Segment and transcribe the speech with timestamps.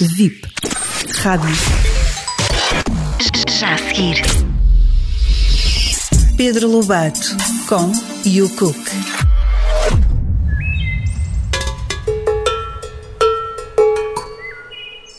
[0.00, 0.40] VIP.
[1.22, 1.54] Rádio.
[3.58, 4.16] Já a seguir.
[6.38, 7.36] Pedro Lobato
[7.68, 7.92] com
[8.26, 8.76] You Cook.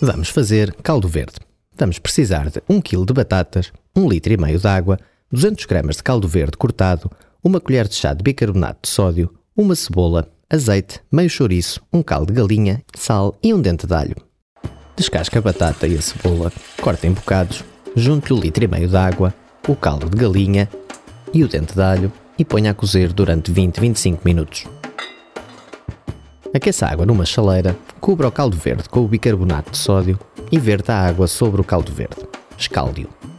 [0.00, 1.34] Vamos fazer caldo verde.
[1.76, 4.98] Vamos precisar de 1 kg de batatas, 1 litro e meio de água,
[5.30, 7.10] 200 gramas de caldo verde cortado,
[7.42, 12.32] uma colher de chá de bicarbonato de sódio, uma cebola, azeite, meio chouriço, um caldo
[12.32, 14.16] de galinha, sal e um dente de alho.
[14.96, 17.64] Descasque a batata e a cebola, corte em bocados,
[17.96, 19.34] junte-lhe o litro e meio de água,
[19.68, 20.68] o caldo de galinha
[21.32, 24.64] e o dente de alho e ponha a cozer durante 20-25 minutos.
[26.54, 30.16] Aqueça a água numa chaleira, cubra o caldo verde com o bicarbonato de sódio
[30.52, 32.28] e verta a água sobre o caldo verde.
[32.56, 33.33] Escalde-o.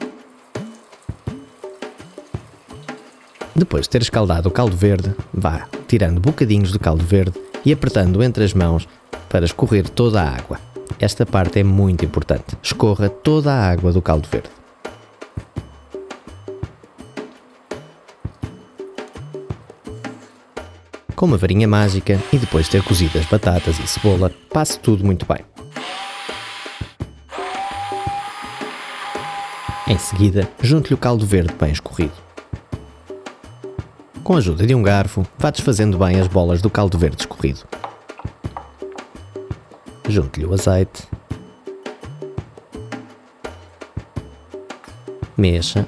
[3.56, 8.22] Depois de ter escaldado o caldo verde, vá tirando bocadinhos do caldo verde e apertando
[8.22, 8.86] entre as mãos
[9.30, 10.60] para escorrer toda a água.
[11.00, 12.58] Esta parte é muito importante.
[12.62, 14.50] Escorra toda a água do caldo verde.
[21.16, 25.06] Com uma varinha mágica e depois de ter cozido as batatas e cebola, passe tudo
[25.06, 25.46] muito bem.
[29.88, 32.25] Em seguida, junte-lhe o caldo verde bem escorrido.
[34.26, 37.60] Com a ajuda de um garfo, vá desfazendo bem as bolas do caldo verde escorrido.
[40.10, 41.08] Junte-lhe o azeite.
[45.38, 45.88] Mexa.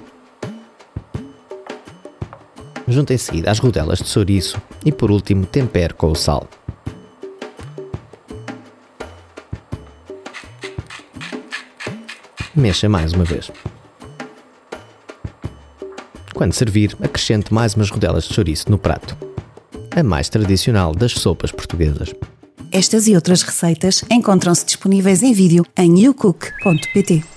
[2.88, 6.48] Junte em seguida as rodelas de chouriço e por último tempere com o sal.
[12.56, 13.52] Mexa mais uma vez.
[16.38, 19.18] Quando servir, acrescente mais umas rodelas de chouriço no prato.
[19.90, 22.14] A mais tradicional das sopas portuguesas.
[22.72, 27.37] Estas e outras receitas encontram-se disponíveis em vídeo em youcook.pt.